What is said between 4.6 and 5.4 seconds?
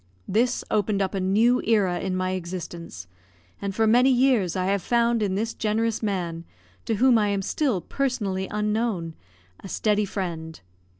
have found in